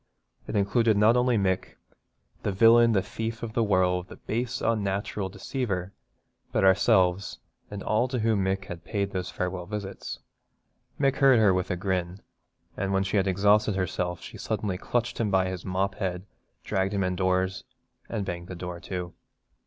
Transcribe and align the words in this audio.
It 0.47 0.55
included 0.55 0.97
not 0.97 1.15
only 1.15 1.37
Mick, 1.37 1.75
'the 2.41 2.51
villain, 2.53 2.93
the 2.93 3.03
thief 3.03 3.43
of 3.43 3.53
the 3.53 3.63
world, 3.63 4.07
the 4.07 4.15
base 4.15 4.59
unnatural 4.59 5.29
deceiver,' 5.29 5.93
but 6.51 6.63
ourselves, 6.63 7.37
and 7.69 7.83
all 7.83 8.07
to 8.07 8.17
whom 8.17 8.43
Mick 8.43 8.65
had 8.65 8.83
paid 8.83 9.11
those 9.11 9.29
farewell 9.29 9.67
visits. 9.67 10.17
Mick 10.99 11.17
heard 11.17 11.37
her 11.37 11.53
with 11.53 11.69
a 11.69 11.75
grin, 11.75 12.19
and 12.75 12.91
when 12.93 13.03
she 13.03 13.17
had 13.17 13.27
exhausted 13.27 13.75
herself 13.75 14.21
she 14.21 14.39
suddenly 14.39 14.79
clutched 14.79 15.19
him 15.19 15.29
by 15.29 15.47
his 15.47 15.63
mop 15.65 15.93
head, 15.93 16.25
dragged 16.63 16.95
him 16.95 17.03
indoors, 17.03 17.63
and 18.09 18.25
banged 18.25 18.47
the 18.47 18.55
door 18.55 18.79
to. 18.79 19.13